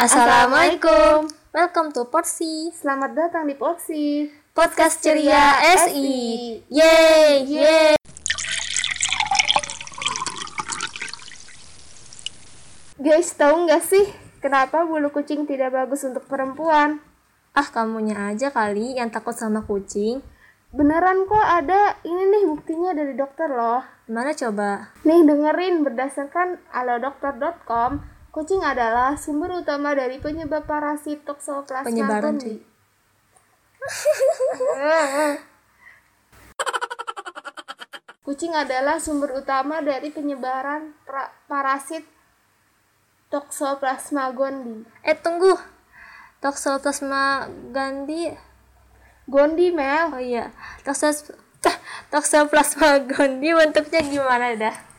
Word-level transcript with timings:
Assalamualaikum. 0.00 1.28
Welcome 1.52 1.92
to 1.92 2.08
Porsi 2.08 2.72
Selamat 2.72 3.12
datang 3.12 3.44
di 3.44 3.52
Porsi. 3.52 4.32
Podcast 4.56 5.04
Ceria 5.04 5.60
SI. 5.76 6.56
Yeay, 6.72 7.44
yeay. 7.44 7.92
Guys, 12.96 13.28
tahu 13.36 13.68
nggak 13.68 13.84
sih 13.84 14.08
kenapa 14.40 14.88
bulu 14.88 15.12
kucing 15.12 15.44
tidak 15.44 15.76
bagus 15.76 16.00
untuk 16.08 16.24
perempuan? 16.24 17.04
Ah, 17.52 17.68
kamunya 17.68 18.32
aja 18.32 18.48
kali 18.48 18.96
yang 18.96 19.12
takut 19.12 19.36
sama 19.36 19.68
kucing. 19.68 20.24
Beneran 20.72 21.28
kok 21.28 21.44
ada, 21.44 22.00
ini 22.08 22.24
nih 22.24 22.48
buktinya 22.48 22.96
dari 22.96 23.12
dokter 23.12 23.52
loh. 23.52 23.84
Mana 24.08 24.32
coba? 24.32 24.96
Nih 25.04 25.28
dengerin 25.28 25.84
berdasarkan 25.84 26.56
alodokter.com, 26.72 28.00
kucing 28.30 28.62
adalah 28.62 29.18
sumber 29.18 29.50
utama 29.58 29.94
dari 29.94 30.22
penyebab 30.22 30.66
parasit 30.66 31.26
Toxoplasma 31.26 31.90
Penyebaran, 31.90 32.38
cuy. 32.38 32.58
Kucing 38.22 38.54
adalah 38.54 39.02
sumber 39.02 39.34
utama 39.34 39.82
dari 39.82 40.14
penyebaran 40.14 40.94
parasit 41.50 42.06
Toxoplasma 43.30 44.30
gondii. 44.34 44.86
Eh, 45.02 45.18
tunggu. 45.18 45.58
Toxoplasma 46.38 47.50
gondii. 47.74 48.50
Gondi 49.30 49.70
Mel, 49.70 50.10
Oh 50.10 50.18
iya, 50.18 50.50
Toxos 50.82 51.30
Toxoplasma 52.10 53.06
gondii 53.06 53.54
bentuknya 53.54 54.02
gimana 54.02 54.58
dah? 54.58 54.89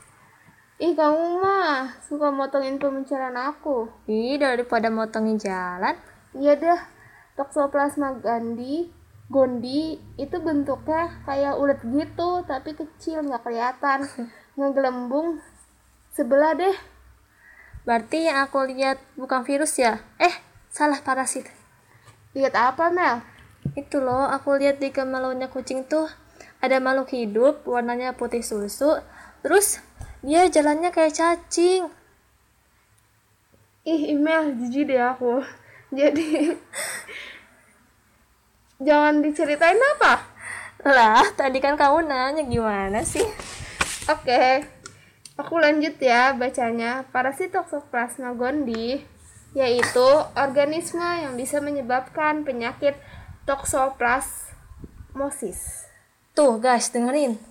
Ih 0.82 0.98
kamu 0.98 1.38
mah 1.38 1.94
suka 2.02 2.34
motongin 2.34 2.82
pembicaraan 2.82 3.38
aku. 3.38 3.86
Ih, 4.10 4.42
daripada 4.42 4.90
motongin 4.90 5.38
jalan. 5.38 5.94
Iya 6.34 6.58
dah, 6.58 6.82
Toxoplasma 7.38 8.18
gondii, 8.18 8.90
gondi 9.30 10.02
itu 10.18 10.38
bentuknya 10.42 11.22
kayak 11.30 11.62
ulet 11.62 11.78
gitu, 11.86 12.42
tapi 12.50 12.74
kecil 12.74 13.22
nggak 13.22 13.46
kelihatan, 13.46 14.10
ngegelembung 14.58 15.38
sebelah 16.18 16.58
deh. 16.58 16.74
Berarti 17.86 18.26
yang 18.26 18.42
aku 18.50 18.66
lihat 18.66 18.98
bukan 19.14 19.46
virus 19.46 19.78
ya? 19.78 20.02
Eh, 20.18 20.34
salah 20.74 20.98
parasit. 21.06 21.46
Lihat 22.34 22.58
apa 22.58 22.90
Mel? 22.90 23.22
Itu 23.78 24.02
loh, 24.02 24.26
aku 24.26 24.58
lihat 24.58 24.82
di 24.82 24.90
kemaluannya 24.90 25.46
kucing 25.54 25.86
tuh 25.86 26.10
ada 26.58 26.78
makhluk 26.82 27.14
hidup, 27.14 27.66
warnanya 27.70 28.18
putih 28.18 28.42
susu. 28.42 28.98
Terus 29.42 29.82
dia 30.22 30.46
jalannya 30.50 30.90
kayak 30.94 31.14
cacing. 31.18 31.90
Ih 33.82 34.14
email 34.14 34.54
jijik 34.58 34.94
deh 34.94 35.02
aku. 35.02 35.42
Jadi 35.98 36.54
jangan 38.78 39.26
diceritain 39.26 39.82
apa? 39.98 40.32
Lah, 40.82 41.22
tadi 41.38 41.62
kan 41.62 41.78
kamu 41.78 42.10
nanya 42.10 42.42
gimana 42.46 43.06
sih? 43.06 43.26
Oke, 44.10 44.66
aku 45.38 45.62
lanjut 45.62 46.02
ya 46.02 46.34
bacanya. 46.34 47.06
Parasit 47.10 47.52
Toxoplasma 47.54 48.34
gondii 48.34 49.06
yaitu 49.52 50.08
organisme 50.40 51.04
yang 51.04 51.36
bisa 51.36 51.60
menyebabkan 51.60 52.48
penyakit 52.48 52.96
toxoplasmosis. 53.44 55.92
Tuh, 56.32 56.56
guys, 56.64 56.88
dengerin. 56.96 57.51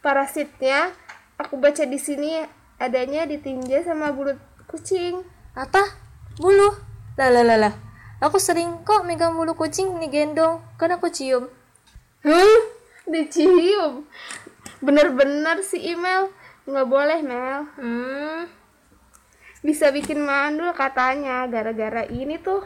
Parasitnya 0.00 0.96
aku 1.36 1.60
baca 1.60 1.84
di 1.84 2.00
sini 2.00 2.40
adanya 2.80 3.28
di 3.28 3.36
tinja 3.36 3.84
sama 3.84 4.08
bulu 4.10 4.32
kucing. 4.64 5.20
Apa? 5.52 5.82
Bulu? 6.40 6.72
Lah, 7.20 7.28
lah, 7.28 7.44
lah, 7.44 7.58
lah. 7.60 7.74
Aku 8.20 8.40
sering 8.40 8.80
kok 8.84 9.04
megang 9.04 9.36
bulu 9.36 9.52
kucing 9.52 9.96
nih 10.00 10.08
gendong, 10.08 10.64
kan 10.80 10.92
aku 10.92 11.12
cium. 11.12 11.48
Huh? 12.24 12.60
Dicium. 13.04 14.04
Bener-bener 14.80 15.60
si 15.60 15.80
email 15.82 16.32
nggak 16.64 16.88
boleh 16.88 17.20
Mel. 17.20 17.60
Hmm, 17.76 18.44
Bisa 19.60 19.92
bikin 19.92 20.24
mandul 20.24 20.72
katanya 20.72 21.44
gara-gara 21.44 22.08
ini 22.08 22.40
tuh. 22.40 22.64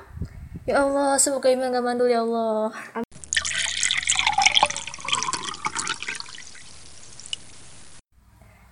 ya 0.62 0.80
Allah, 0.80 1.18
semoga 1.18 1.50
Imel 1.50 1.74
gak 1.74 1.82
mandul 1.82 2.06
ya 2.06 2.22
Allah. 2.22 2.70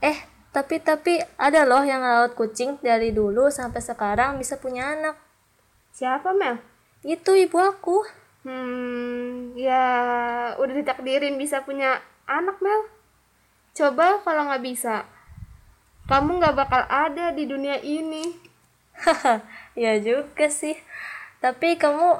Eh, 0.03 0.16
tapi 0.72 0.81
tapi 0.81 1.21
ada 1.37 1.69
loh 1.69 1.84
yang 1.84 2.00
ngerawat 2.00 2.33
kucing 2.33 2.81
dari 2.81 3.12
dulu 3.12 3.53
sampai 3.53 3.84
sekarang 3.84 4.41
bisa 4.41 4.56
punya 4.56 4.97
anak. 4.97 5.21
Siapa 5.93 6.33
Mel? 6.33 6.65
Itu 7.05 7.37
ibu 7.37 7.60
aku. 7.60 8.00
Hmm, 8.49 9.53
ya 9.53 9.84
udah 10.56 10.72
ditakdirin 10.72 11.37
bisa 11.37 11.61
punya 11.61 12.00
anak 12.25 12.56
Mel. 12.65 12.88
Coba 13.77 14.25
kalau 14.25 14.49
nggak 14.49 14.65
bisa, 14.65 15.05
kamu 16.09 16.41
nggak 16.41 16.56
bakal 16.56 16.88
ada 16.88 17.37
di 17.37 17.44
dunia 17.44 17.77
ini. 17.84 18.32
Haha, 18.97 19.44
ya 19.77 20.00
juga 20.00 20.49
sih. 20.49 20.81
Tapi 21.44 21.77
kamu 21.77 22.16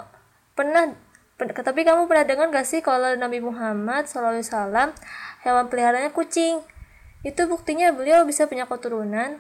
pernah 0.53 0.93
tapi 1.41 1.89
kamu 1.89 2.05
pernah 2.05 2.23
dengar 2.29 2.53
gak 2.55 2.69
sih 2.69 2.85
kalau 2.85 3.19
Nabi 3.19 3.43
Muhammad 3.43 4.07
SAW 4.07 4.95
hewan 5.43 5.67
peliharaannya 5.73 6.15
kucing? 6.15 6.63
Itu 7.23 7.47
buktinya 7.47 7.95
beliau 7.95 8.27
bisa 8.27 8.51
punya 8.51 8.67
keturunan. 8.67 9.39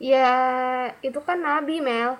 Ya 0.00 0.32
itu 1.00 1.20
kan 1.22 1.44
Nabi 1.44 1.84
Mel 1.84 2.16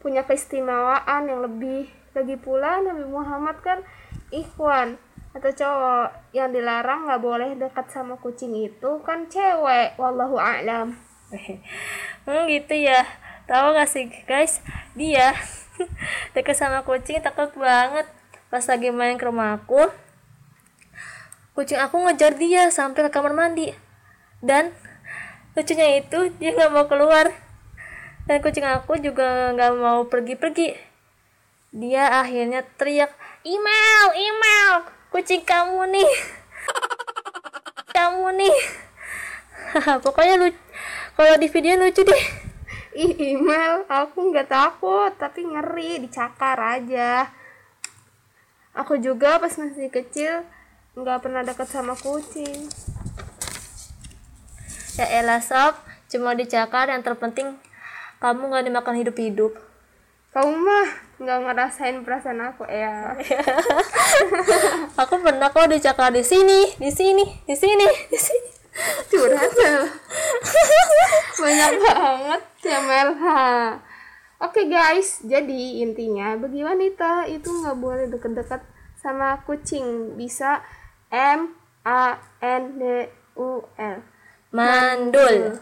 punya 0.00 0.24
keistimewaan 0.24 1.28
yang 1.28 1.40
lebih. 1.44 1.88
Lagi 2.16 2.36
pula 2.40 2.80
Nabi 2.80 3.04
Muhammad 3.08 3.60
kan 3.60 3.78
ikhwan 4.32 4.96
atau 5.34 5.50
cowok 5.50 6.30
yang 6.30 6.54
dilarang 6.54 7.10
nggak 7.10 7.22
boleh 7.22 7.50
dekat 7.58 7.90
sama 7.90 8.16
kucing 8.20 8.54
itu 8.56 9.00
kan 9.04 9.28
cewek. 9.28 9.96
Wallahu 10.00 10.40
a'lam. 10.40 10.96
hmm 12.26 12.44
gitu 12.48 12.74
ya 12.78 13.04
tahu 13.44 13.76
gak 13.76 13.90
sih 13.90 14.08
guys 14.24 14.64
dia 14.96 15.36
deket 16.34 16.56
sama 16.56 16.86
kucing 16.86 17.20
takut 17.20 17.52
banget 17.56 18.06
pas 18.48 18.64
lagi 18.64 18.88
main 18.94 19.18
ke 19.18 19.24
rumah 19.26 19.58
aku 19.60 19.90
kucing 21.54 21.78
aku 21.78 22.02
ngejar 22.02 22.34
dia 22.34 22.68
sampai 22.68 23.06
ke 23.06 23.10
kamar 23.14 23.32
mandi. 23.32 23.70
Dan 24.42 24.74
lucunya 25.54 26.02
itu 26.02 26.34
dia 26.42 26.50
nggak 26.52 26.70
mau 26.74 26.86
keluar. 26.90 27.30
Dan 28.26 28.42
kucing 28.42 28.66
aku 28.66 28.98
juga 28.98 29.54
nggak 29.54 29.72
mau 29.78 30.04
pergi-pergi. 30.10 30.74
Dia 31.74 32.22
akhirnya 32.22 32.66
teriak 32.78 33.14
email 33.46 34.06
email 34.18 34.72
kucing 35.14 35.46
kamu 35.46 35.94
nih. 35.94 36.10
Kamu 37.94 38.34
nih. 38.34 38.56
Pokoknya 40.04 40.34
lucu 40.34 40.58
kalau 41.14 41.38
di 41.38 41.46
video 41.46 41.78
lucu 41.78 42.02
deh. 42.02 42.24
Ih, 42.94 43.38
email 43.38 43.86
aku 43.86 44.34
nggak 44.34 44.50
takut, 44.50 45.14
tapi 45.14 45.46
ngeri, 45.46 46.02
dicakar 46.02 46.58
aja. 46.58 47.30
Aku 48.74 48.98
juga 48.98 49.38
pas 49.38 49.54
masih 49.54 49.90
kecil 49.94 50.42
nggak 50.94 51.18
pernah 51.26 51.42
deket 51.42 51.66
sama 51.66 51.98
kucing. 51.98 52.70
ya 54.94 55.06
elah 55.18 55.42
sob 55.42 55.74
cuma 56.06 56.38
dicakar 56.38 56.86
yang 56.86 57.02
terpenting 57.02 57.58
kamu 58.22 58.46
nggak 58.46 58.64
dimakan 58.70 58.96
hidup-hidup 59.02 59.52
Kamu 60.30 60.50
mah 60.50 60.86
nggak 61.22 61.38
ngerasain 61.46 62.02
perasaan 62.02 62.42
aku 62.42 62.66
ya. 62.66 63.14
aku 65.02 65.14
pernah 65.22 65.50
kok 65.50 65.70
dicakar 65.70 66.10
di 66.10 66.26
sini 66.26 66.74
di 66.74 66.90
sini 66.90 67.22
di 67.46 67.54
sini 67.54 67.86
di 68.10 68.18
sini 68.18 68.50
Curhat 69.10 69.52
Mel. 69.54 69.86
Banyak 71.42 71.72
banget 71.78 72.42
ya 72.66 72.78
Mel. 72.82 73.08
Ha. 73.22 73.38
Oke 74.42 74.66
guys, 74.66 75.22
jadi 75.22 75.86
intinya 75.86 76.34
bagi 76.34 76.66
wanita 76.66 77.30
itu 77.30 77.46
nggak 77.46 77.78
boleh 77.78 78.10
deket-deket 78.10 78.66
sama 78.98 79.38
kucing. 79.46 80.18
Bisa 80.18 80.58
M 81.12 81.52
A 81.84 82.16
N 82.40 82.62
D 82.80 82.82
U 83.36 83.64
L. 83.76 83.98
mandul 84.54 85.58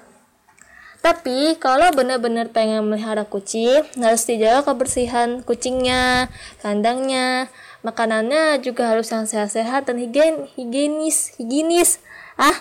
tapi 1.02 1.58
kalau 1.58 1.90
benar-benar 1.90 2.54
pengen 2.54 2.86
melihara 2.86 3.26
kucing 3.26 3.82
harus 3.98 4.22
dijaga 4.22 4.70
kebersihan 4.70 5.42
kucingnya 5.42 6.30
kandangnya 6.62 7.50
makanannya 7.82 8.62
juga 8.62 8.94
harus 8.94 9.10
yang 9.10 9.26
sehat-sehat 9.26 9.90
dan 9.90 9.98
higien 9.98 10.46
higienis 10.54 11.34
higienis 11.34 11.98
ah 12.38 12.54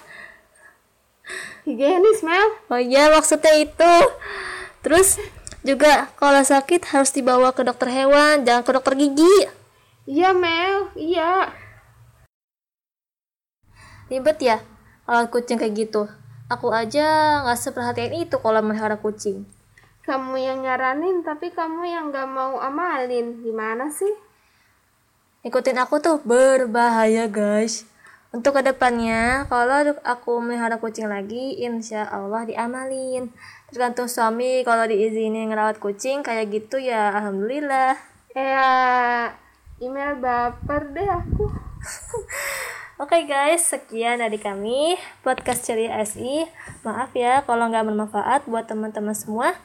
Higienis 1.66 2.25
Mel. 2.25 2.48
Oh 2.74 2.81
iya 2.81 3.13
maksudnya 3.13 3.54
itu. 3.62 3.95
Terus 4.81 5.22
juga 5.62 6.10
kalau 6.18 6.42
sakit 6.42 6.81
harus 6.89 7.13
dibawa 7.13 7.54
ke 7.54 7.62
dokter 7.62 7.94
hewan, 7.94 8.42
jangan 8.42 8.66
ke 8.66 8.72
dokter 8.74 8.94
gigi. 8.98 9.38
Iya 10.10 10.34
Mel, 10.34 10.89
iya. 10.98 11.54
Ribet 14.12 14.44
ya 14.44 14.60
kalau 15.08 15.24
kucing 15.31 15.56
kayak 15.56 15.88
gitu. 15.88 16.12
aku 16.52 16.68
aja 16.75 17.40
nggak 17.48 17.56
seperhatian 17.56 18.28
itu 18.28 18.36
kalau 18.44 18.60
melihara 18.60 19.00
kucing 19.00 19.48
Kamu 20.04 20.36
yang 20.36 20.60
nyaranin 20.60 21.24
tapi 21.24 21.54
kamu 21.54 21.86
yang 21.86 22.10
gak 22.10 22.25
mau 22.25 22.58
amalin. 22.58 23.40
Gimana 23.40 23.88
sih? 23.88 24.10
ikutin 25.46 25.78
aku 25.78 26.02
tuh 26.02 26.19
berbahaya 26.22 27.25
guys 27.31 27.86
untuk 28.34 28.58
ke 28.58 28.62
depannya 28.62 29.46
kalau 29.50 29.98
aku 30.06 30.38
melihara 30.42 30.78
kucing 30.78 31.10
lagi 31.10 31.58
insya 31.62 32.06
Allah 32.06 32.46
diamalin 32.46 33.30
tergantung 33.69 34.06
suami 34.10 34.62
kalau 34.62 34.86
diizinin 34.86 35.50
ngerawat 35.50 35.81
kucing 35.81 36.22
kayak 36.22 36.50
gitu 36.50 36.78
ya 36.81 37.13
alhamdulillah 37.13 38.12
Ya, 38.31 39.36
email 39.84 40.16
baper 40.24 40.96
deh 40.96 41.04
aku. 41.04 41.52
Oke 43.01 43.25
guys, 43.25 43.65
sekian 43.65 44.21
dari 44.21 44.38
kami 44.38 44.94
podcast 45.25 45.65
Ceria 45.65 46.06
SI. 46.06 46.45
Maaf 46.86 47.09
ya 47.18 47.42
kalau 47.50 47.65
nggak 47.65 47.89
bermanfaat 47.89 48.45
buat 48.45 48.69
teman-teman 48.69 49.18
semua. 49.18 49.57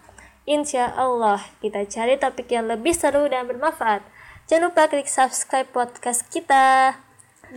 Insya 0.49 0.89
Allah 0.97 1.45
kita 1.61 1.85
cari 1.85 2.17
topik 2.17 2.49
yang 2.49 2.65
lebih 2.65 2.97
seru 2.97 3.29
dan 3.29 3.45
bermanfaat. 3.45 4.01
Jangan 4.49 4.73
lupa 4.73 4.89
klik 4.89 5.05
subscribe 5.05 5.69
podcast 5.69 6.25
kita. 6.33 6.97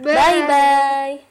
Bye 0.04 0.44
bye. 0.52 1.29